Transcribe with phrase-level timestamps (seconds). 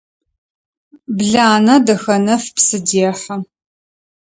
[1.17, 3.35] Бланэ Дахэнэф псы дехьы.